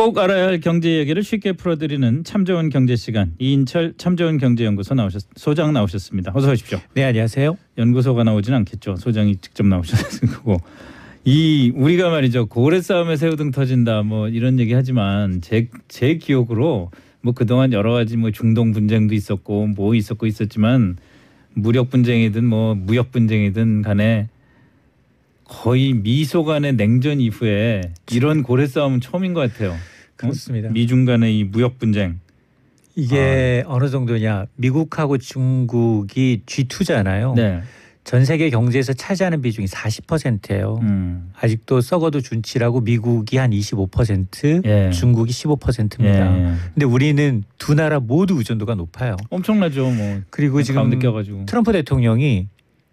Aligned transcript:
꼭 0.00 0.16
알아야 0.16 0.46
할 0.46 0.60
경제 0.60 0.96
이야기를 0.96 1.22
쉽게 1.22 1.52
풀어드리는 1.52 2.24
참 2.24 2.46
좋은 2.46 2.70
경제 2.70 2.96
시간 2.96 3.34
이인철 3.38 3.92
참 3.98 4.16
좋은 4.16 4.38
경제연구소 4.38 4.94
나오셨 4.94 5.24
소장 5.36 5.74
나오셨습니다. 5.74 6.32
어서 6.34 6.50
오십시오. 6.52 6.78
네 6.94 7.04
안녕하세요. 7.04 7.58
연구소가 7.76 8.24
나오진 8.24 8.54
않겠죠. 8.54 8.96
소장이 8.96 9.36
직접 9.36 9.66
나오셨을 9.66 10.26
거고 10.32 10.56
이 11.26 11.70
우리가 11.76 12.08
말이죠 12.08 12.46
고래 12.46 12.80
싸움에 12.80 13.16
새우등 13.16 13.50
터진다 13.50 14.02
뭐 14.02 14.28
이런 14.28 14.58
얘기 14.58 14.72
하지만 14.72 15.42
제 15.42 15.68
제 15.88 16.14
기억으로 16.16 16.90
뭐 17.20 17.34
그동안 17.34 17.74
여러 17.74 17.92
가지 17.92 18.16
뭐 18.16 18.30
중동 18.30 18.72
분쟁도 18.72 19.14
있었고 19.14 19.66
뭐 19.66 19.94
있었고 19.94 20.24
있었지만 20.24 20.96
무력 21.52 21.90
분쟁이든 21.90 22.42
뭐 22.46 22.74
무역 22.74 23.12
분쟁이든 23.12 23.82
간에 23.82 24.28
거의 25.50 25.92
미소 25.92 26.44
간의 26.44 26.74
냉전 26.74 27.20
이후에 27.20 27.82
이런 28.12 28.44
고래 28.44 28.66
싸움은 28.68 29.00
처음인 29.00 29.34
것 29.34 29.40
같아요. 29.40 29.76
그렇습니다. 30.14 30.68
어? 30.68 30.72
미중 30.72 31.04
간의 31.04 31.38
이 31.38 31.44
무역 31.44 31.78
분쟁. 31.78 32.20
이게 32.94 33.64
어느 33.66 33.88
정도냐? 33.88 34.46
미국하고 34.54 35.18
중국이 35.18 36.42
G2잖아요. 36.46 37.34
네. 37.34 37.62
전 38.04 38.24
세계 38.24 38.48
경제에서 38.48 38.92
차지하는 38.92 39.42
비중이 39.42 39.66
40%예요. 39.66 40.78
음. 40.82 41.32
아직도 41.38 41.80
썩어도 41.80 42.20
준치라고 42.20 42.80
미국이 42.80 43.36
한 43.36 43.50
25%, 43.50 44.64
예. 44.64 44.90
중국이 44.90 45.32
15%입니다. 45.32 46.38
예. 46.38 46.54
근데 46.74 46.86
우리는 46.86 47.44
두 47.58 47.74
나라 47.74 48.00
모두 48.00 48.38
의존도가 48.38 48.76
높아요. 48.76 49.16
엄청나죠. 49.30 49.90
뭐 49.90 50.20
그리고 50.30 50.62
지금 50.62 50.76
가운데 50.76 50.98
껴가지고. 50.98 51.46
트럼프 51.46 51.72
대통령이 51.72 52.48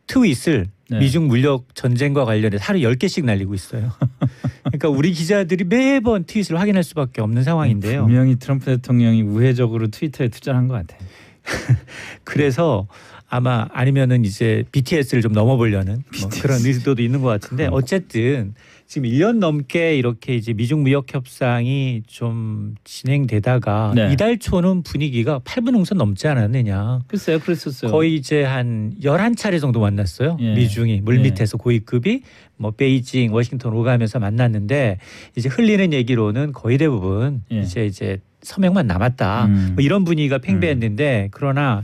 트윗을 0.07 0.67
네. 0.89 0.99
미중 0.99 1.27
물력 1.27 1.75
전쟁과 1.75 2.25
관련해서 2.25 2.63
하루 2.63 2.79
10개씩 2.79 3.25
날리고 3.25 3.53
있어요. 3.53 3.91
그러니까 4.63 4.89
우리 4.89 5.11
기자들이 5.11 5.65
매번 5.65 6.23
트윗을 6.23 6.59
확인할 6.59 6.83
수밖에 6.83 7.21
없는 7.21 7.43
상황인데요. 7.43 8.05
분명히 8.05 8.37
트럼프 8.37 8.65
대통령이 8.65 9.21
우회적으로 9.21 9.87
트위터에 9.87 10.29
투자한 10.29 10.67
것 10.67 10.75
같아. 10.75 10.97
그래서 12.23 12.87
아마 13.29 13.67
아니면은 13.73 14.23
이제 14.23 14.63
BTS를 14.71 15.21
좀 15.21 15.33
넘어보려는 15.33 16.03
뭐 16.21 16.29
BTS. 16.29 16.41
그런 16.41 16.65
의도도 16.65 17.01
있는 17.01 17.21
것 17.21 17.27
같은데 17.27 17.65
그럼. 17.65 17.73
어쨌든 17.73 18.53
지금 18.87 19.09
1년 19.09 19.39
넘게 19.39 19.97
이렇게 19.97 20.33
이제 20.35 20.53
미중 20.53 20.81
무역 20.81 21.13
협상이 21.13 22.03
좀 22.07 22.75
진행되다가 22.85 23.91
네. 23.93 24.13
이달 24.13 24.39
초는 24.39 24.83
분위기가 24.83 25.39
8분 25.39 25.75
홍선 25.75 25.97
넘지 25.97 26.25
않았느냐. 26.29 27.01
글쎄요, 27.07 27.39
그랬었어요. 27.39 27.91
거의 27.91 28.15
이제 28.15 28.43
한 28.43 28.93
11차례 29.03 29.59
정도 29.59 29.81
만났어요. 29.81 30.37
예. 30.39 30.55
미중이 30.55 31.01
물밑에서 31.01 31.57
고위급이 31.57 32.21
뭐 32.55 32.71
베이징, 32.71 33.33
워싱턴 33.33 33.73
오가면서 33.73 34.19
만났는데 34.19 34.99
이제 35.35 35.49
흘리는 35.49 35.91
얘기로는 35.91 36.53
거의 36.53 36.77
대부분 36.77 37.43
예. 37.51 37.59
이제 37.59 37.85
이제 37.85 38.19
서명만 38.41 38.87
남았다. 38.87 39.45
음. 39.47 39.71
뭐 39.75 39.83
이런 39.83 40.05
분위기가 40.05 40.37
팽배했는데 40.37 41.27
그러나 41.31 41.83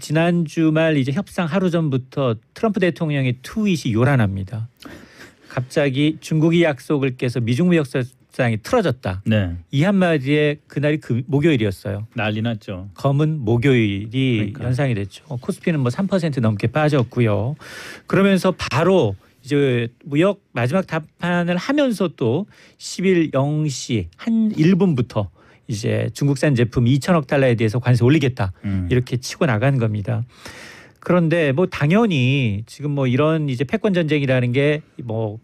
지난 0.00 0.44
주말 0.44 0.96
이제 0.96 1.12
협상 1.12 1.46
하루 1.46 1.70
전부터 1.70 2.34
트럼프 2.54 2.80
대통령의 2.80 3.36
트윗이 3.42 3.92
요란합니다. 3.92 4.68
갑자기 5.52 6.16
중국이 6.18 6.62
약속을 6.62 7.18
깨서 7.18 7.40
미중 7.40 7.66
무역 7.66 7.86
협상이 7.94 8.56
틀어졌다. 8.62 9.20
네, 9.26 9.54
이 9.70 9.82
한마디에 9.82 10.56
그날이 10.66 10.96
그 10.96 11.22
목요일이었어요. 11.26 12.06
난리 12.14 12.40
났죠. 12.40 12.88
검은 12.94 13.40
목요일이 13.40 14.36
그러니까. 14.36 14.64
연상이 14.64 14.94
됐죠. 14.94 15.24
코스피는 15.26 15.80
뭐 15.80 15.90
3% 15.90 16.40
넘게 16.40 16.68
빠졌고요. 16.68 17.56
그러면서 18.06 18.54
바로 18.56 19.14
이제 19.44 19.88
무역 20.04 20.40
마지막 20.52 20.86
답판을 20.86 21.58
하면서 21.58 22.08
또 22.16 22.46
10일 22.78 23.32
0시 23.32 24.06
한 24.16 24.52
1분부터 24.52 25.28
이제 25.68 26.08
중국산 26.14 26.54
제품 26.54 26.86
2천억 26.86 27.26
달러에 27.26 27.56
대해서 27.56 27.78
관세 27.78 28.04
올리겠다. 28.06 28.52
음. 28.64 28.88
이렇게 28.90 29.18
치고 29.18 29.44
나간 29.44 29.76
겁니다. 29.76 30.24
그런데 31.04 31.50
뭐 31.52 31.66
당연히 31.66 32.62
지금 32.66 32.92
뭐 32.92 33.06
이런 33.06 33.48
이제 33.48 33.64
패권 33.64 33.92
전쟁이라는 33.92 34.52
게뭐 34.52 35.38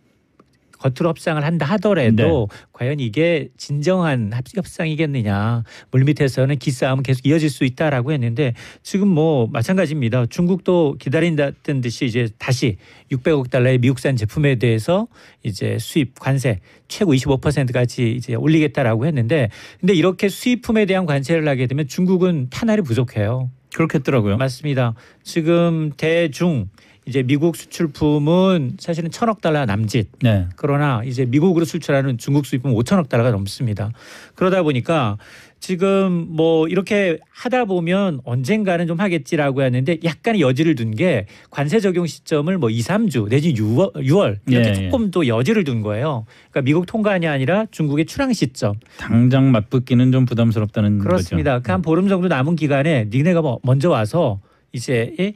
겉으로 0.79 1.09
협상을 1.09 1.45
한다 1.45 1.67
하더라도 1.67 2.49
과연 2.73 3.01
이게 3.01 3.49
진정한 3.57 4.33
합- 4.33 4.45
협상이겠느냐 4.55 5.65
물밑에서는 5.91 6.57
기싸움은 6.59 7.03
계속 7.03 7.27
이어질 7.27 7.51
수 7.51 7.65
있다라고 7.65 8.13
했는데 8.13 8.55
지금 8.85 9.09
뭐 9.09 9.49
마찬가지입니다. 9.53 10.27
중국도 10.27 10.95
기다린다던 11.01 11.81
듯이 11.81 12.07
이제 12.07 12.29
다시 12.39 12.77
600억 13.11 13.51
달러의 13.51 13.79
미국산 13.79 14.15
제품에 14.15 14.55
대해서 14.61 15.09
이제 15.43 15.79
수입 15.81 16.17
관세 16.21 16.61
최고 16.87 17.13
25%까지 17.13 18.13
이제 18.13 18.37
올리겠다라고 18.37 19.05
했는데 19.07 19.51
근데 19.81 19.95
이렇게 19.95 20.29
수입품에 20.29 20.87
대한 20.87 21.07
관세를 21.07 21.49
하게 21.49 21.67
되면 21.67 21.89
중국은 21.89 22.51
탄알이 22.51 22.83
부족해요. 22.83 23.51
그렇겠더라고요. 23.75 24.37
맞습니다. 24.37 24.95
지금 25.23 25.93
대중 25.97 26.69
이제 27.09 27.23
미국 27.23 27.57
수출품은 27.57 28.77
사실은 28.79 29.11
천억 29.11 29.41
달러 29.41 29.65
남짓. 29.65 30.09
네, 30.21 30.47
그러나 30.57 31.03
이제 31.05 31.25
미국으로 31.25 31.65
수출하는 31.65 32.19
중국 32.19 32.45
수입은 32.45 32.73
5천억 32.75 33.09
달러가 33.09 33.31
넘습니다. 33.31 33.91
그러다 34.35 34.63
보니까 34.63 35.17
지금 35.59 36.27
뭐 36.29 36.69
이렇게 36.69 37.19
하다 37.31 37.65
보면 37.65 38.21
언젠가는 38.25 38.87
좀 38.87 39.01
하겠지라고 39.01 39.63
했는데 39.63 39.97
약간의 40.05 40.41
여지를 40.43 40.75
둔 40.75 40.89
게 40.99 41.27
관세 41.51 41.81
적용 41.81 42.07
시점을 42.07 42.57
뭐 42.59 42.71
2, 42.71 42.81
3주 42.81 43.29
내지 43.29 43.55
6월, 43.55 43.95
6월 43.95 44.39
이렇게 44.47 44.69
예, 44.69 44.73
조금 44.75 45.11
또 45.11 45.27
여지를 45.27 45.65
둔 45.65 45.81
거예요. 45.83 46.27
그러니까 46.51 46.63
미국 46.63 46.87
통관이 46.87 47.27
아니라 47.27 47.67
중국의 47.71 48.07
출항 48.07 48.33
시점. 48.33 48.75
당장 48.99 49.51
맞붙기는 49.51 50.13
좀 50.13 50.27
부담스럽다는 50.27 50.99
그렇습니다. 50.99 51.55
거죠. 51.55 51.63
그한 51.65 51.83
보름 51.83 52.09
정도 52.09 52.29
남은 52.29 52.57
기간에 52.57 53.07
니네가 53.11 53.43
뭐 53.43 53.59
먼저 53.63 53.91
와서 53.91 54.41
이제 54.73 55.35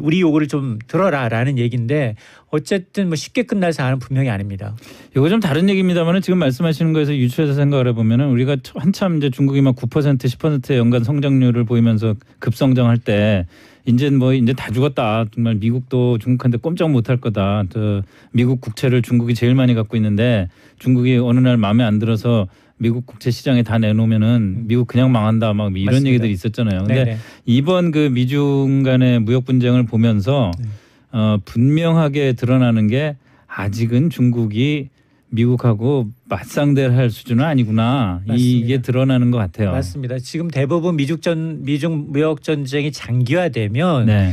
우리 0.00 0.20
요구를 0.20 0.48
좀 0.48 0.78
들어라라는 0.86 1.58
얘기인데 1.58 2.16
어쨌든 2.50 3.08
뭐 3.08 3.16
쉽게 3.16 3.42
끝날 3.42 3.72
사안은 3.72 3.98
분명히 3.98 4.30
아닙니다. 4.30 4.74
이거 5.14 5.28
좀 5.28 5.40
다른 5.40 5.68
얘기입니다만은 5.68 6.22
지금 6.22 6.38
말씀하시는 6.38 6.92
거에서 6.92 7.14
유추해서 7.14 7.52
생각을 7.54 7.88
해보면은 7.88 8.28
우리가 8.28 8.56
처- 8.62 8.78
한참 8.78 9.18
이제 9.18 9.28
중국이 9.30 9.60
막 9.60 9.76
9% 9.76 10.16
10%의 10.18 10.78
연간 10.78 11.04
성장률을 11.04 11.64
보이면서 11.64 12.14
급성장할 12.38 12.98
때 12.98 13.46
이제 13.84 14.08
뭐 14.10 14.32
이제 14.32 14.52
다 14.52 14.70
죽었다 14.72 15.26
정말 15.34 15.56
미국도 15.56 16.18
중국한테 16.18 16.58
꼼짝 16.58 16.90
못할 16.90 17.18
거다 17.18 17.64
또 17.70 18.02
미국 18.32 18.60
국채를 18.60 19.02
중국이 19.02 19.34
제일 19.34 19.54
많이 19.54 19.74
갖고 19.74 19.96
있는데 19.96 20.48
중국이 20.78 21.16
어느 21.18 21.38
날 21.38 21.56
마음에 21.56 21.84
안 21.84 21.98
들어서 21.98 22.48
미국 22.78 23.06
국채 23.06 23.30
시장에 23.30 23.62
다 23.62 23.78
내놓으면은 23.78 24.66
미국 24.66 24.86
그냥 24.86 25.10
망한다 25.12 25.54
막 25.54 25.72
이런 25.76 25.86
맞습니다. 25.86 26.08
얘기들이 26.08 26.32
있었잖아요. 26.32 26.80
근데 26.80 27.04
네네. 27.04 27.16
이번 27.46 27.90
그 27.90 28.10
미중 28.12 28.82
간의 28.82 29.20
무역 29.20 29.44
분쟁을 29.46 29.86
보면서 29.86 30.50
네. 30.58 30.68
어, 31.12 31.38
분명하게 31.44 32.34
드러나는 32.34 32.88
게 32.88 33.16
아직은 33.46 34.10
중국이 34.10 34.90
미국하고 35.28 36.08
맞상대를 36.28 36.96
할 36.96 37.10
수준은 37.10 37.44
아니구나 37.44 38.20
맞습니다. 38.26 38.34
이게 38.36 38.82
드러나는 38.82 39.30
것 39.30 39.38
같아요. 39.38 39.72
맞습니다. 39.72 40.18
지금 40.18 40.48
대부분 40.48 40.96
미중 40.96 41.20
전 41.20 41.62
미중 41.62 42.06
무역 42.10 42.42
전쟁이 42.42 42.92
장기화되면 42.92 44.06
네, 44.06 44.32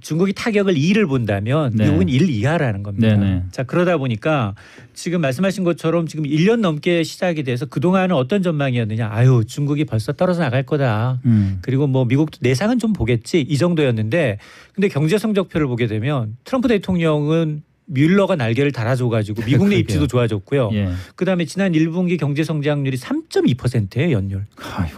중국이 0.00 0.32
타격을 0.32 0.74
2를 0.74 1.08
본다면 1.08 1.72
네. 1.74 1.84
미국은 1.84 2.08
1 2.08 2.30
이하라는 2.30 2.82
겁니다. 2.82 3.16
네네. 3.16 3.44
자 3.50 3.64
그러다 3.64 3.96
보니까 3.96 4.54
지금 4.94 5.20
말씀하신 5.20 5.64
것처럼 5.64 6.06
지금 6.06 6.24
1년 6.24 6.60
넘게 6.60 7.02
시작이 7.02 7.42
돼서 7.42 7.66
그 7.66 7.80
동안은 7.80 8.14
어떤 8.14 8.42
전망이었느냐. 8.42 9.08
아유 9.10 9.42
중국이 9.46 9.84
벌써 9.84 10.12
떨어져 10.12 10.40
나갈 10.42 10.62
거다. 10.62 11.20
음, 11.24 11.58
그리고 11.62 11.86
뭐 11.86 12.04
미국도 12.04 12.38
내상은 12.40 12.78
좀 12.78 12.92
보겠지 12.92 13.40
이 13.40 13.58
정도였는데 13.58 14.38
근데 14.74 14.88
경제 14.88 15.18
성적표를 15.18 15.66
보게 15.66 15.86
되면 15.86 16.36
트럼프 16.44 16.68
대통령은 16.68 17.62
뮬러가 17.90 18.36
날개를 18.36 18.70
달아줘가지고 18.70 19.42
미국 19.44 19.68
내. 19.68 19.76
입지도 19.76 20.06
좋아졌고요. 20.06 20.70
예. 20.74 20.90
그다음에 21.16 21.44
지난 21.44 21.72
1분기 21.72 22.18
경제 22.18 22.44
성장률이 22.44 22.96
3.2%예요 22.96 24.12
연율. 24.12 24.46
아유, 24.56 24.88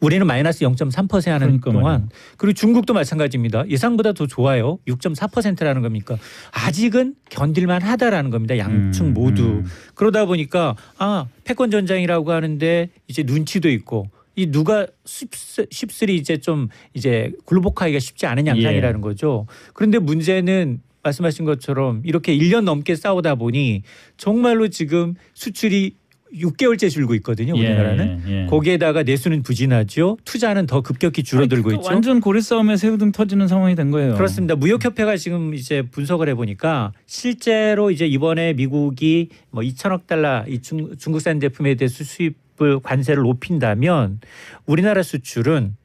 우리는 0.00 0.26
마이너스 0.26 0.64
0.3% 0.64 1.26
하는 1.26 1.60
그러니까 1.60 1.72
동안. 1.72 2.08
그리고 2.38 2.54
중국도 2.54 2.94
마찬가지입니다. 2.94 3.68
예상보다 3.68 4.12
더 4.12 4.26
좋아요. 4.26 4.78
6.4%라는 4.88 5.82
겁니까? 5.82 6.16
아직은 6.52 7.14
견딜만 7.28 7.82
하다라는 7.82 8.30
겁니다. 8.30 8.56
양측 8.56 9.06
음, 9.06 9.14
모두. 9.14 9.42
음. 9.44 9.66
그러다 9.94 10.24
보니까 10.24 10.74
아 10.98 11.26
패권 11.44 11.70
전장이라고 11.70 12.32
하는데 12.32 12.88
이제 13.08 13.22
눈치도 13.22 13.68
있고 13.70 14.06
이 14.36 14.46
누가 14.50 14.86
쉽- 15.04 15.28
쉽슬이 15.70 16.16
이제 16.16 16.38
좀 16.38 16.68
이제 16.94 17.32
굴복하기가 17.44 17.98
쉽지 17.98 18.24
않은 18.26 18.46
양상이라는 18.46 18.98
예. 18.98 19.02
거죠. 19.02 19.46
그런데 19.74 19.98
문제는 19.98 20.80
말씀하신 21.02 21.44
것처럼 21.44 22.02
이렇게 22.04 22.36
1년 22.36 22.62
넘게 22.64 22.94
싸우다 22.94 23.34
보니 23.34 23.82
정말로 24.16 24.68
지금 24.68 25.14
수출이 25.34 25.96
6개월째 26.34 26.90
줄고 26.90 27.14
있거든요. 27.16 27.54
우리나라는. 27.54 28.22
예, 28.26 28.42
예. 28.42 28.46
거기에다가 28.46 29.02
내수는 29.02 29.42
부진하죠. 29.42 30.18
투자는 30.24 30.66
더 30.66 30.80
급격히 30.80 31.22
줄어들고 31.22 31.70
아니, 31.70 31.78
있죠. 31.78 31.88
완전 31.88 32.20
고래 32.20 32.40
싸움에 32.40 32.76
새우등 32.76 33.12
터지는 33.12 33.48
상황이 33.48 33.74
된 33.74 33.90
거예요. 33.90 34.14
그렇습니다. 34.14 34.54
무역협회가 34.56 35.16
지금 35.16 35.54
이제 35.54 35.82
분석을 35.82 36.28
해보니까 36.28 36.92
실제로 37.06 37.90
이제 37.90 38.06
이번에 38.06 38.52
미국이 38.52 39.30
뭐 39.50 39.62
2천억 39.62 40.06
달러 40.06 40.44
이 40.46 40.60
중, 40.60 40.96
중국산 40.96 41.40
제품에 41.40 41.74
대해서 41.74 42.04
수입 42.04 42.36
수입을 42.60 42.80
관세를 42.80 43.22
높인다면 43.22 44.20
우리나라 44.66 45.02
수출은 45.02 45.76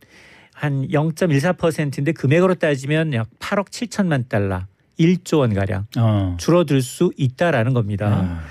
한 0.54 0.88
0.14%인데 0.90 2.12
금액으로 2.12 2.56
따지면 2.56 3.14
약 3.14 3.28
8억 3.40 3.70
7천만 3.70 4.30
달러, 4.30 4.66
1조 5.00 5.40
원 5.40 5.54
가량 5.54 5.88
어. 5.98 6.38
줄어들 6.40 6.82
수 6.82 7.12
있다라는 7.18 7.74
겁니다. 7.74 8.08
아. 8.08 8.44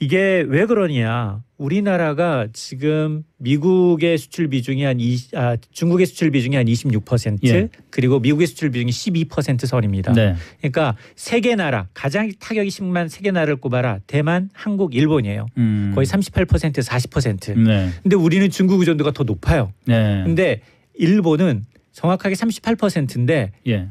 이게 0.00 0.44
왜 0.46 0.66
그러냐? 0.66 1.42
우리나라가 1.56 2.46
지금 2.52 3.24
미국의 3.38 4.16
수출 4.16 4.46
비중이 4.48 4.84
한 4.84 5.00
20, 5.00 5.36
아, 5.36 5.56
중국의 5.72 6.06
수출 6.06 6.30
비중이 6.30 6.54
한 6.54 6.66
26% 6.66 7.38
예. 7.48 7.68
그리고 7.90 8.20
미국의 8.20 8.46
수출 8.46 8.70
비중이 8.70 8.92
12% 8.92 9.66
선입니다. 9.66 10.12
네. 10.12 10.36
그러니까 10.58 10.96
세 11.16 11.40
개 11.40 11.56
나라 11.56 11.88
가장 11.94 12.30
타격이 12.38 12.70
심한 12.70 13.08
세 13.08 13.22
개 13.22 13.32
나라를 13.32 13.56
꼽아라. 13.56 13.98
대만, 14.06 14.50
한국, 14.52 14.94
일본이에요. 14.94 15.46
음. 15.56 15.90
거의 15.96 16.06
38% 16.06 16.46
40%. 16.80 17.58
네. 17.58 17.90
근데 18.04 18.14
우리는 18.14 18.48
중국 18.50 18.78
의존도가 18.78 19.10
더 19.10 19.24
높아요. 19.24 19.72
네. 19.84 20.22
근데 20.24 20.60
일본은 20.94 21.64
정확하게 21.90 22.36
38%인데 22.36 23.50
예. 23.66 23.88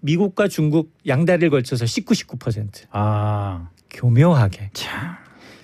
미국과 0.00 0.48
중국 0.48 0.92
양다리를 1.06 1.48
걸쳐서 1.50 1.86
19, 1.86 2.14
19%. 2.14 2.86
아. 2.90 3.68
교묘하게. 3.90 4.70
참. 4.74 5.16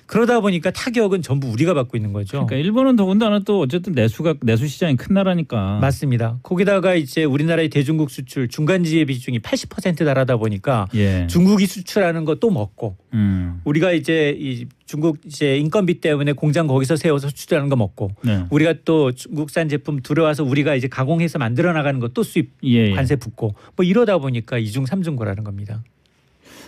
그러다 0.07 0.41
보니까 0.41 0.71
타격은 0.71 1.23
전부 1.23 1.49
우리가 1.49 1.73
받고 1.75 1.97
있는 1.97 2.13
거죠. 2.13 2.45
그러니까 2.47 2.57
일본은 2.57 2.97
더군다나 2.97 3.39
또 3.41 3.61
어쨌든 3.61 3.93
내수가 3.95 4.35
내수 4.43 4.67
시장이 4.67 4.97
큰 4.97 5.15
나라니까. 5.15 5.79
맞습니다. 5.81 6.39
거기다가 6.43 6.95
이제 6.95 7.25
우리나라의 7.25 7.71
대중국 7.71 8.11
수출 8.11 8.49
중간지의 8.49 9.07
비중이 9.07 9.39
80% 9.41 10.05
달하다 10.05 10.37
보니까 10.37 10.89
예. 10.95 11.27
중국이 11.29 11.67
수출하는 11.67 12.25
거 12.25 12.35
또 12.35 12.51
먹고 12.51 12.97
음. 13.15 13.61
우리가 13.65 13.93
이제 13.93 14.37
이 14.39 14.67
중국 14.87 15.19
이제 15.25 15.57
인건비 15.57 16.01
때문에 16.01 16.33
공장 16.33 16.67
거기서 16.67 16.97
세워서 16.97 17.29
수출하는 17.31 17.69
거 17.71 17.77
먹고 17.77 18.11
네. 18.23 18.45
우리가 18.51 18.75
또 18.85 19.13
중국산 19.13 19.69
제품 19.69 20.01
들어와서 20.03 20.45
우리가 20.45 20.75
이제 20.75 20.89
가공해서 20.89 21.39
만들어 21.39 21.73
나가는 21.73 21.99
거 22.01 22.09
또 22.09 22.23
수입 22.23 22.51
예. 22.65 22.91
예. 22.91 22.91
관세 22.95 23.17
붙고 23.17 23.55
뭐 23.77 23.85
이러다 23.85 24.19
보니까 24.19 24.59
이중 24.59 24.85
삼중고라는 24.85 25.43
겁니다. 25.45 25.83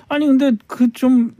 아니 0.09 0.25
근데 0.27 0.53
그 0.67 0.89
좀 0.93 1.33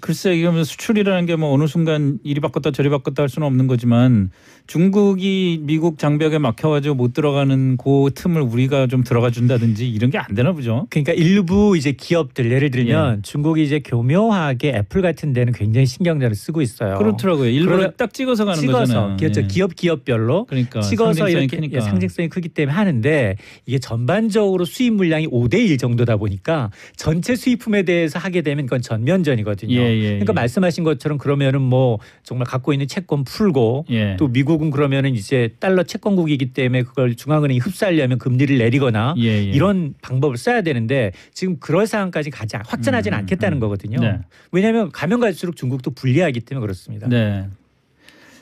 글쎄 0.00 0.34
이게 0.36 0.48
뭐 0.50 0.62
수출이라는 0.64 1.26
게 1.26 1.36
뭐 1.36 1.52
어느 1.52 1.66
순간 1.66 2.18
이리 2.24 2.40
바꿨다 2.40 2.70
저리 2.72 2.88
바꿨다 2.88 3.22
할 3.22 3.28
수는 3.28 3.46
없는 3.46 3.66
거지만 3.66 4.30
중국이 4.68 5.60
미국 5.62 5.98
장벽에 5.98 6.36
막혀가지고 6.38 6.94
못 6.94 7.14
들어가는 7.14 7.78
그 7.78 8.10
틈을 8.14 8.42
우리가 8.42 8.86
좀 8.86 9.02
들어가 9.02 9.30
준다든지 9.30 9.88
이런 9.88 10.10
게 10.10 10.18
안 10.18 10.34
되나 10.34 10.52
보죠. 10.52 10.86
그러니까 10.90 11.12
일부 11.14 11.76
이제 11.76 11.92
기업들 11.92 12.50
예를 12.52 12.70
들면 12.70 13.22
중국이 13.22 13.62
이제 13.62 13.80
교묘하게 13.80 14.70
애플 14.70 15.00
같은 15.00 15.32
데는 15.32 15.54
굉장히 15.54 15.86
신경전을 15.86 16.34
쓰고 16.34 16.60
있어요. 16.60 16.98
그렇더라고요. 16.98 17.48
일부러 17.48 17.90
딱 17.92 18.12
찍어서 18.12 18.44
가는 18.44 18.60
찍어서 18.60 18.78
거잖아요. 18.80 19.16
그렇죠. 19.16 19.40
예. 19.42 19.46
기업 19.46 19.74
기업별로 19.74 20.44
그러니까 20.44 20.80
찍어서 20.80 21.14
상징성이 21.14 21.44
이렇게 21.44 21.56
크니까. 21.56 21.76
예, 21.78 21.80
상징성이 21.80 22.28
크기 22.28 22.48
때문에 22.50 22.74
하는데 22.76 23.36
이게 23.64 23.78
전반적으로 23.78 24.66
수입 24.66 24.92
물량이 24.94 25.28
5대 25.28 25.54
1 25.54 25.78
정도다 25.78 26.16
보니까 26.18 26.70
전체 26.96 27.36
수입품에 27.36 27.84
대해서 27.84 28.18
하게 28.18 28.42
되면 28.42 28.66
그건 28.66 28.82
전면전이거든요. 28.82 29.72
예, 29.74 29.96
예, 29.96 30.08
그러니까 30.10 30.32
예. 30.32 30.34
말씀하신 30.34 30.84
것처럼 30.84 31.16
그러면은 31.16 31.62
뭐 31.62 32.00
정말 32.22 32.46
갖고 32.46 32.74
있는 32.74 32.86
채권 32.86 33.24
풀고 33.24 33.86
예. 33.90 34.16
또 34.18 34.28
미국 34.28 34.57
은 34.62 34.70
그러면은 34.70 35.14
이제 35.14 35.50
달러 35.60 35.82
채권국이기 35.82 36.52
때문에 36.52 36.82
그걸 36.82 37.14
중앙은행이 37.14 37.60
흡수하려면 37.60 38.18
금리를 38.18 38.56
내리거나 38.58 39.14
예, 39.18 39.24
예. 39.24 39.42
이런 39.42 39.94
방법을 40.02 40.36
써야 40.36 40.62
되는데 40.62 41.12
지금 41.32 41.58
그럴 41.60 41.86
상황까지 41.86 42.30
가지 42.30 42.56
않- 42.56 42.62
확전하지는 42.66 43.16
음, 43.16 43.20
않겠다는 43.20 43.58
음. 43.58 43.60
거거든요. 43.60 44.00
네. 44.00 44.18
왜냐하면 44.52 44.90
가면 44.90 45.20
갈수록 45.20 45.56
중국도 45.56 45.92
불리하기 45.92 46.40
때문에 46.40 46.60
그렇습니다. 46.62 47.08
네. 47.08 47.46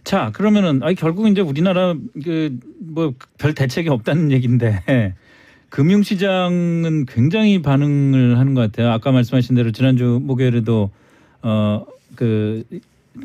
자 0.05 0.31
그러면은 0.33 0.83
아니 0.83 0.95
결국 0.95 1.27
이제 1.29 1.41
우리나라 1.41 1.95
그 2.25 2.59
뭐 2.95 3.13
별 3.39 3.53
대책이 3.55 3.89
없다는 3.89 4.31
얘기인데 4.33 4.83
금융시장은 5.71 7.07
굉장히 7.07 7.61
반응을 7.61 8.39
하는 8.39 8.55
것 8.55 8.61
같아요. 8.63 8.91
아까 8.93 9.13
말씀하신 9.13 9.57
대로 9.57 9.73
지난주 9.73 10.21
목요일에도 10.23 10.91
어그 11.43 12.65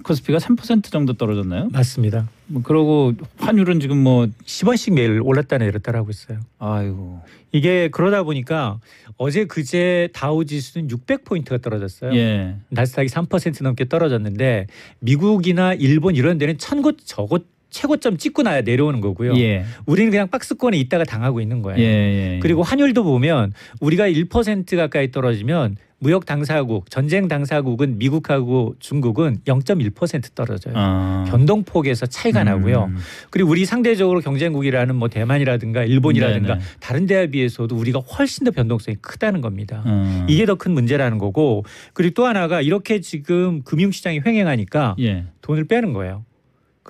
코스피가 0.04 0.38
3% 0.40 0.86
정도 0.92 1.14
떨어졌나요? 1.14 1.70
맞습니다. 1.72 2.28
뭐 2.48 2.62
그러고 2.62 3.14
환율은 3.38 3.80
지금 3.80 3.98
뭐 3.98 4.28
10원씩 4.46 4.94
매일 4.94 5.22
올랐다 5.22 5.58
내렸다 5.58 5.94
하고 5.94 6.10
있어요. 6.10 6.40
아이고 6.60 7.22
이게 7.52 7.90
그러다 7.90 8.24
보니까 8.24 8.80
어제 9.18 9.46
그제 9.46 10.10
다우 10.14 10.46
지수는 10.46 10.88
600포인트가 10.88 11.62
떨어졌어요. 11.62 12.14
예 12.16 12.56
나스닥이 12.70 13.08
3% 13.08 13.64
넘게 13.64 13.90
떨어졌는데 13.90 14.68
미국이나 15.00 15.74
일본 15.74 16.16
이런 16.16 16.38
데는 16.38 16.58
천곳 16.58 16.98
저곳 17.06 17.48
최고점 17.72 18.18
찍고 18.18 18.44
나야 18.44 18.62
내려오는 18.62 19.00
거고요. 19.02 19.34
예. 19.38 19.64
우리는 19.86 20.12
그냥 20.12 20.28
박스권에 20.28 20.78
있다가 20.78 21.06
당하고 21.06 21.40
있는 21.40 21.62
거예요. 21.62 21.80
예, 21.80 21.86
예, 21.86 22.34
예. 22.36 22.40
그리고 22.42 22.64
환율도 22.64 23.04
보면 23.04 23.54
우리가 23.80 24.10
1% 24.10 24.76
가까이 24.76 25.10
떨어지면 25.10 25.78
무역 26.02 26.26
당사국, 26.26 26.90
전쟁 26.90 27.28
당사국은 27.28 28.00
미국하고 28.00 28.74
중국은 28.80 29.38
0.1% 29.46 30.34
떨어져요. 30.34 30.74
아. 30.76 31.26
변동폭에서 31.30 32.08
차이가 32.08 32.44
나고요. 32.44 32.86
음. 32.86 32.98
그리고 33.30 33.52
우리 33.52 33.66
상대적으로 33.66 34.20
경쟁국이라는 34.22 34.96
뭐 34.96 35.10
대만이라든가 35.10 35.84
일본이라든가 35.84 36.56
네네. 36.56 36.66
다른 36.80 37.06
데에 37.06 37.28
비해서도 37.28 37.76
우리가 37.76 38.00
훨씬 38.00 38.46
더 38.46 38.52
변동성이 38.52 38.98
크다는 39.00 39.42
겁니다. 39.42 39.84
음. 39.86 40.26
이게 40.28 40.46
더 40.46 40.56
큰 40.56 40.74
문제라는 40.74 41.18
거고 41.18 41.66
그리고 41.94 42.14
또 42.14 42.26
하나가 42.26 42.62
이렇게 42.62 43.00
지금 43.00 43.64
금융시장이 43.64 44.22
횡행하니까 44.26 44.96
예. 45.00 45.26
돈을 45.42 45.66
빼는 45.66 45.94
거예요. 45.94 46.24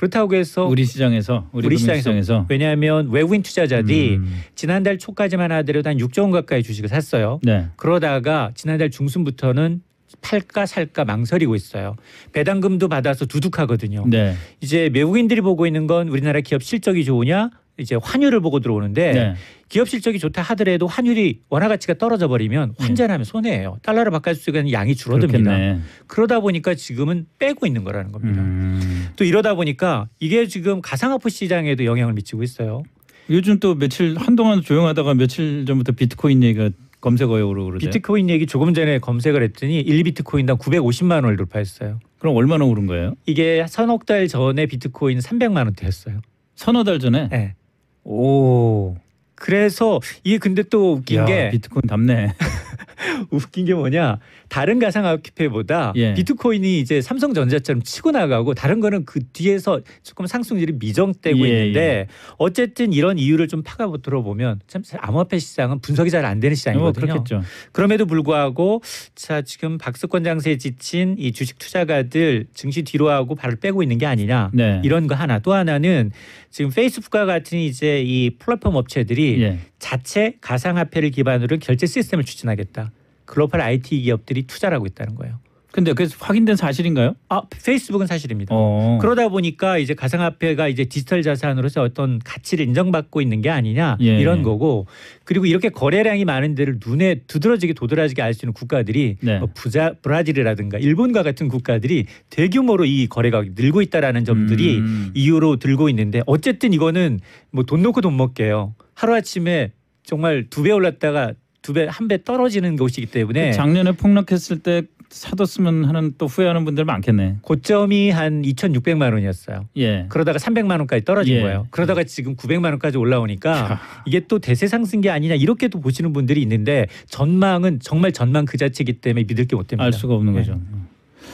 그렇다고 0.02 0.34
해서 0.34 0.66
우리 0.66 0.84
시장에서 0.84 1.48
우리, 1.52 1.68
우리 1.68 1.78
시장에서 1.78 2.00
시장에서 2.02 2.48
왜냐하면 2.50 3.12
외국인 3.12 3.44
투자자들이 3.44 4.16
음. 4.16 4.42
지난달 4.56 4.98
초까지만 4.98 5.52
하더라도 5.52 5.92
한 5.92 5.98
6조 5.98 6.24
원 6.24 6.32
가까이 6.32 6.64
주식을 6.64 6.90
샀어요. 6.90 7.40
네. 7.44 7.68
그러다가 7.76 8.50
지난달 8.56 8.90
중순부터는 8.90 9.84
팔까 10.22 10.66
살까 10.66 11.06
망설이고 11.06 11.54
있어요. 11.54 11.96
배당금도 12.34 12.88
받아서 12.88 13.28
두둑하거든요. 13.28 14.06
네. 14.08 14.34
이제 14.60 14.90
외국인들이 14.92 15.42
보고 15.42 15.68
있는 15.68 15.86
건 15.86 16.10
우리나라 16.10 16.42
기업 16.42 16.64
실적이 16.64 17.06
좋으냐 17.06 17.52
이제 17.78 17.96
환율을 18.02 18.42
보고 18.42 18.60
들어오는데 18.60 19.14
네. 19.14 19.34
기업 19.70 19.90
실적이 19.90 20.20
좋다 20.20 20.42
하더라도 20.42 20.88
환율이 20.88 21.42
원화 21.50 21.68
가치가 21.68 21.94
떨어져 21.94 22.28
버리면 22.28 22.76
네. 22.78 22.86
환전하면 22.86 23.24
손해예요. 23.24 23.78
달러를 23.82 24.12
바꿀 24.12 24.36
수 24.36 24.50
있는 24.50 24.72
양이 24.72 24.96
줄어듭니다. 24.96 25.52
그렇겠네. 25.52 25.80
그러다 26.08 26.40
보니까 26.42 26.76
지금은 26.76 27.26
빼고 27.40 27.66
있는 27.66 27.84
거라는 27.84 28.12
겁니다. 28.12 28.42
음. 28.42 29.10
또 29.16 29.24
이러다 29.24 29.56
보니까 29.56 30.08
이게 30.20 30.48
지금 30.48 30.82
가상화폐 30.82 31.30
시장에도 31.30 31.86
영향을 31.86 32.14
미치고 32.14 32.44
있어요. 32.44 32.84
요즘 33.30 33.60
또 33.60 33.76
며칠 33.76 34.16
한동안 34.18 34.62
조용하다가 34.62 35.14
며칠 35.14 35.66
전부터 35.66 35.94
비트코인 35.94 36.44
얘기가 36.44 36.70
검색어용으로 37.00 37.66
그러죠. 37.66 37.86
비트코인 37.86 38.30
얘기 38.30 38.46
조금 38.46 38.74
전에 38.74 39.00
검색을 39.00 39.42
했더니 39.44 39.84
1비트코인당 39.84 40.60
950만 40.60 41.24
원을 41.24 41.36
돌파했어요. 41.38 42.00
그럼 42.20 42.36
얼마나 42.36 42.66
오른 42.66 42.86
거예요? 42.86 43.16
이게 43.26 43.66
서너 43.68 43.98
달 44.06 44.28
전에 44.28 44.68
비트코인 44.68 45.20
300만 45.20 45.66
원대였어요. 45.66 46.22
서너 46.56 46.84
달 46.84 47.00
전에. 47.00 47.30
네. 47.30 47.56
오. 48.04 48.96
그래서 49.36 50.00
이게 50.24 50.38
근데 50.38 50.64
또 50.64 50.94
웃긴 50.94 51.18
야, 51.18 51.26
게 51.26 51.50
비트코인 51.50 51.84
답네. 51.88 52.34
웃긴 53.32 53.66
게 53.66 53.74
뭐냐 53.74 54.20
다른 54.52 54.80
가상화폐보다 54.80 55.94
예. 55.96 56.14
비트코인이 56.14 56.82
이제 56.82 57.00
삼성전자처럼 57.00 57.84
치고 57.84 58.12
나가고 58.12 58.54
다른 58.54 58.82
거는 58.82 59.06
그 59.06 59.22
뒤에서 59.32 59.80
조금 60.04 60.28
상승률이 60.28 60.74
미정되고 60.74 61.40
예, 61.48 61.48
있는데 61.48 62.08
어쨌든 62.38 62.92
이런 62.92 63.18
이유를 63.18 63.48
좀 63.48 63.64
파가 63.64 63.90
들어보면 64.04 64.60
참 64.68 64.84
암호화폐 65.00 65.40
시장은 65.40 65.80
분석이 65.80 66.10
잘 66.10 66.26
안 66.26 66.42
되는 66.42 66.52
뭐 66.52 66.56
시장이거든요. 66.56 67.06
그렇겠죠. 67.06 67.42
그럼에도 67.72 68.06
불구하고 68.06 68.82
자 69.16 69.42
지금 69.42 69.78
박스권 69.78 70.26
장세에 70.26 70.58
지친 70.58 71.16
이 71.18 71.32
주식 71.32 71.58
투자가들 71.58 72.48
증시 72.54 72.84
뒤로 72.84 73.10
하고 73.10 73.36
발을 73.36 73.56
빼고 73.56 73.84
있는 73.84 74.00
게 74.00 74.06
아니냐 74.06 74.52
네. 74.54 74.82
이런 74.84 75.08
거 75.08 75.16
하나 75.16 75.40
또 75.40 75.54
하나는 75.54 76.12
지금 76.50 76.72
페이스북과 76.72 77.26
같은 77.26 77.58
이제 77.58 78.04
이 78.04 78.32
플랫폼 78.38 78.76
업체들이 78.76 79.42
예. 79.44 79.60
자체 79.80 80.36
가상화폐를 80.42 81.12
기반으로 81.12 81.58
결제 81.60 81.88
시스템을 81.88 82.26
추진하겠다. 82.26 82.92
글로벌 83.26 83.62
IT 83.62 84.02
기업들이 84.02 84.44
투자를 84.44 84.76
하고 84.76 84.86
있다는 84.86 85.16
거예요. 85.16 85.40
근데 85.74 85.94
그래서 85.94 86.18
확인된 86.20 86.58
사실인가요? 86.58 87.16
아 87.30 87.44
페이스북은 87.64 88.06
사실입니다. 88.06 88.54
어. 88.54 88.98
그러다 89.00 89.30
보니까 89.30 89.78
이제 89.78 89.94
가상화폐가 89.94 90.68
이제 90.68 90.84
디지털 90.84 91.22
자산으로서 91.22 91.82
어떤 91.82 92.20
가치를 92.20 92.66
인정받고 92.68 93.22
있는 93.22 93.42
게 93.42 93.50
아니냐 93.50 93.96
예. 94.02 94.20
이런 94.20 94.44
거고 94.44 94.86
그리고 95.24 95.46
이렇게 95.46 95.70
거래량이 95.70 96.26
많은 96.26 96.56
데를 96.56 96.78
눈에 96.86 97.22
두드러지게 97.26 97.72
도드라지게 97.72 98.22
알 98.22 98.34
수 98.34 98.44
있는 98.46 98.52
국가들이 98.52 99.16
네. 99.22 99.40
뭐 99.40 99.48
부자 99.54 99.94
브라질이라든가 100.02 100.78
일본과 100.78 101.24
같은 101.24 101.48
국가들이 101.48 102.06
대규모로 102.30 102.84
이 102.84 103.08
거래가 103.08 103.42
늘고 103.56 103.82
있다라는 103.82 104.26
점들이 104.26 104.80
음. 104.80 105.12
이유로 105.14 105.56
들고 105.56 105.88
있는데 105.88 106.22
어쨌든 106.26 106.74
이거는 106.74 107.22
뭐 107.52 107.64
돈 107.64 107.82
놓고 107.82 108.02
돈 108.02 108.18
먹게요. 108.18 108.76
하루 108.94 109.16
아침에 109.16 109.72
정말 110.04 110.48
두 110.50 110.64
배 110.64 110.72
올랐다가 110.72 111.32
두 111.62 111.74
배 111.74 111.88
한 111.88 112.08
배 112.08 112.24
떨어지는 112.24 112.76
것이기 112.76 113.08
때문에 113.08 113.52
작년에 113.52 113.92
폭락했을 113.94 114.60
때 114.60 114.84
사뒀으면 115.10 115.86
하는 115.86 116.14
또 116.18 116.26
후회하는 116.28 116.64
분들 116.64 116.86
많겠네. 116.86 117.38
고점이 117.42 118.12
한 118.12 118.42
2,600만 118.44 119.12
원이었어요. 119.14 119.68
예. 119.78 120.06
그러다가 120.08 120.40
300만 120.40 120.72
원까지 120.80 121.04
떨어진 121.04 121.36
예. 121.36 121.42
거예요. 121.42 121.68
그러다가 121.70 122.04
지금 122.06 122.36
900만 122.38 122.66
원까지 122.66 122.98
올라오니까 122.98 123.80
이게 124.06 124.22
또 124.28 124.40
대세 124.40 124.68
상승기 124.68 125.10
아니냐 125.10 125.36
이렇게도 125.36 125.82
보시는 125.82 126.14
분들이 126.14 126.42
있는데 126.44 126.88
전망은 127.10 127.80
정말 127.82 128.14
전망 128.14 128.46
그 128.46 128.58
자체이기 128.58 128.94
때문에 129.02 129.26
믿을 129.28 129.46
게 129.48 129.56
못 129.58 129.68
됩니다. 129.68 129.84
알 129.84 129.92
수가 129.92 130.14
없는 130.16 130.34
네. 130.34 130.40
거죠. 130.40 130.60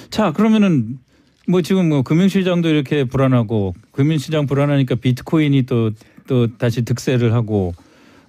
자 0.09 0.31
그러면은 0.31 0.97
뭐 1.47 1.61
지금 1.61 1.87
뭐 1.89 2.01
금융시장도 2.01 2.67
이렇게 2.67 3.03
불안하고 3.03 3.75
금융시장 3.91 4.47
불안하니까 4.47 4.95
비트코인이 4.95 5.63
또 5.67 5.91
또 6.27 6.57
다시 6.57 6.81
득세를 6.83 7.31
하고 7.31 7.73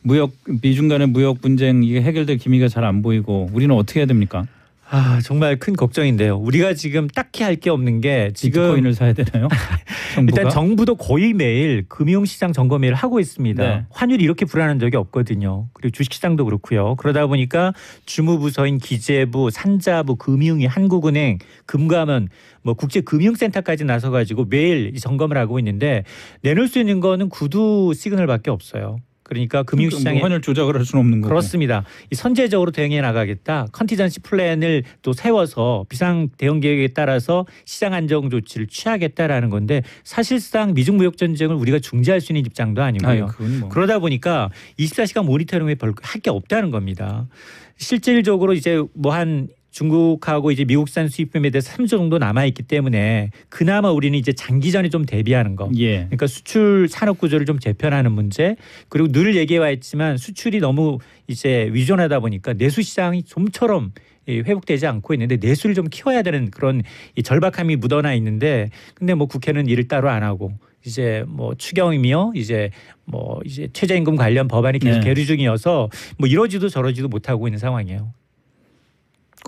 무역 0.02 0.32
미중 0.62 0.88
간의 0.88 1.08
무역 1.08 1.40
분쟁 1.40 1.82
이게 1.82 2.00
해결될 2.02 2.38
기미가 2.38 2.68
잘 2.68 2.84
안 2.84 3.02
보이고 3.02 3.48
우리는 3.52 3.74
어떻게 3.74 4.00
해야 4.00 4.06
됩니까? 4.06 4.46
아 4.90 5.20
정말 5.22 5.58
큰 5.58 5.74
걱정인데요. 5.76 6.38
우리가 6.38 6.72
지금 6.72 7.08
딱히 7.08 7.42
할 7.42 7.56
게 7.56 7.68
없는 7.68 8.00
게 8.00 8.30
지금 8.34 8.62
비트코인을 8.62 8.94
사야 8.94 9.12
되나요? 9.12 9.48
일단 10.16 10.48
정부도 10.48 10.94
거의 10.94 11.34
매일 11.34 11.84
금융시장 11.88 12.54
점검회를 12.54 12.94
하고 12.96 13.20
있습니다. 13.20 13.62
네. 13.62 13.84
환율이 13.90 14.24
이렇게 14.24 14.46
불안한 14.46 14.78
적이 14.78 14.96
없거든요. 14.96 15.68
그리고 15.74 15.90
주식시장도 15.92 16.46
그렇고요. 16.46 16.94
그러다 16.96 17.26
보니까 17.26 17.74
주무부서인 18.06 18.78
기재부, 18.78 19.50
산자부, 19.50 20.16
금융위, 20.16 20.64
한국은행, 20.64 21.36
금감원, 21.66 22.28
뭐 22.62 22.72
국제금융센터까지 22.72 23.84
나서가지고 23.84 24.46
매일 24.46 24.92
이 24.94 24.98
점검을 25.00 25.36
하고 25.36 25.58
있는데 25.58 26.04
내놓을 26.42 26.66
수 26.66 26.78
있는 26.78 27.00
거는 27.00 27.28
구두 27.28 27.92
시그널밖에 27.94 28.50
없어요. 28.50 28.96
그러니까 29.28 29.62
금융시장에 29.62 30.18
뭐 30.18 30.24
환율 30.24 30.40
조작을 30.40 30.76
할 30.76 30.84
수는 30.84 31.04
없는 31.04 31.20
거고. 31.20 31.28
그렇습니다. 31.28 31.84
이 32.10 32.14
선제적으로 32.14 32.70
대응해 32.70 33.00
나가겠다. 33.00 33.66
contingency 33.72 34.20
plan을 34.20 34.82
또 35.02 35.12
세워서 35.12 35.84
비상 35.88 36.28
대응 36.38 36.60
계획에 36.60 36.88
따라서 36.88 37.46
시장 37.64 37.92
안정 37.92 38.30
조치를 38.30 38.66
취하겠다라는 38.66 39.50
건데 39.50 39.82
사실상 40.02 40.74
미중 40.74 40.96
무역 40.96 41.16
전쟁을 41.16 41.54
우리가 41.54 41.78
중재할 41.78 42.20
수 42.20 42.32
있는 42.32 42.44
입장도 42.46 42.82
아니고요. 42.82 43.26
그건 43.26 43.60
뭐. 43.60 43.68
그러다 43.68 43.98
보니까 43.98 44.50
24시간 44.78 45.24
모니터링에 45.24 45.74
별할게 45.74 46.30
없다는 46.30 46.70
겁니다. 46.70 47.28
실질적으로 47.76 48.54
이제 48.54 48.82
뭐한 48.94 49.48
중국하고 49.78 50.50
이제 50.50 50.64
미국산 50.64 51.08
수입품에 51.08 51.50
대해서 51.50 51.72
3조 51.72 51.90
정도 51.90 52.18
남아 52.18 52.46
있기 52.46 52.64
때문에 52.64 53.30
그나마 53.48 53.92
우리는 53.92 54.18
이제 54.18 54.32
장기전에 54.32 54.88
좀 54.88 55.04
대비하는 55.04 55.54
거. 55.54 55.70
예. 55.78 55.98
그러니까 56.06 56.26
수출 56.26 56.88
산업 56.90 57.18
구조를 57.18 57.46
좀 57.46 57.60
재편하는 57.60 58.10
문제 58.10 58.56
그리고 58.88 59.12
늘 59.12 59.36
얘기해 59.36 59.60
왔지만 59.60 60.16
수출이 60.16 60.58
너무 60.58 60.98
이제 61.28 61.70
위존하다 61.72 62.18
보니까 62.20 62.54
내수 62.54 62.82
시장이 62.82 63.22
좀처럼 63.22 63.92
이 64.26 64.40
회복되지 64.40 64.86
않고 64.86 65.14
있는데 65.14 65.36
내수를 65.36 65.74
좀 65.74 65.86
키워야 65.88 66.22
되는 66.22 66.50
그런 66.50 66.82
이 67.14 67.22
절박함이 67.22 67.76
묻어나 67.76 68.14
있는데 68.14 68.70
근데 68.94 69.14
뭐 69.14 69.26
국회는 69.26 69.68
일을 69.68 69.86
따로 69.86 70.10
안 70.10 70.22
하고 70.24 70.52
이제 70.84 71.24
뭐 71.28 71.54
추경이며 71.54 72.32
이제 72.34 72.70
뭐 73.04 73.40
이제 73.44 73.68
최저임금 73.72 74.16
관련 74.16 74.48
법안이 74.48 74.80
계속 74.80 75.00
네. 75.00 75.06
계류 75.06 75.24
중이어서 75.24 75.88
뭐 76.18 76.28
이러지도 76.28 76.68
저러지도 76.68 77.08
못하고 77.08 77.46
있는 77.46 77.58
상황이에요. 77.58 78.12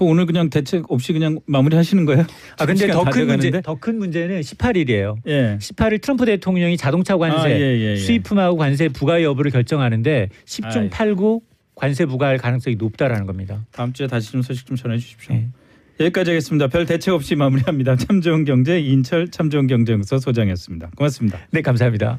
그 0.00 0.06
오늘 0.06 0.24
그냥 0.24 0.48
대책 0.48 0.90
없이 0.90 1.12
그냥 1.12 1.40
마무리하시는 1.44 2.06
거예요? 2.06 2.24
아 2.58 2.64
근데 2.64 2.86
더다큰 2.86 3.26
문제? 3.26 3.50
더 3.60 3.74
큰 3.74 3.98
문제는 3.98 4.40
18일이에요. 4.40 5.16
예. 5.26 5.58
18일 5.60 6.00
트럼프 6.00 6.24
대통령이 6.24 6.78
자동차 6.78 7.18
관세 7.18 7.36
아, 7.38 7.50
예, 7.50 7.60
예, 7.60 7.90
예. 7.92 7.96
수입품하고 7.96 8.56
관세 8.56 8.88
부과 8.88 9.22
여부를 9.22 9.50
결정하는데 9.50 10.30
10중 10.46 10.76
아이. 10.76 10.88
8구 10.88 11.42
관세 11.74 12.06
부과할 12.06 12.38
가능성이 12.38 12.76
높다라는 12.76 13.26
겁니다. 13.26 13.66
다음 13.72 13.92
주에 13.92 14.06
다시 14.06 14.32
좀 14.32 14.40
소식 14.40 14.64
좀 14.66 14.74
전해 14.74 14.96
주십시오. 14.96 15.34
네. 15.34 15.48
여기까지 16.00 16.30
하겠습니다. 16.30 16.68
별 16.68 16.86
대책 16.86 17.12
없이 17.12 17.34
마무리합니다. 17.36 17.96
참 18.00 18.22
좋은 18.22 18.46
경제 18.46 18.80
이인철 18.80 19.28
참 19.30 19.50
좋은 19.50 19.66
경제연구소 19.66 20.16
소장이었습니다. 20.18 20.92
고맙습니다. 20.96 21.38
네, 21.50 21.60
감사합니다. 21.60 22.18